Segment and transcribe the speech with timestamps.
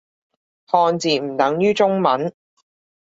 [0.67, 2.33] 漢字唔等於中文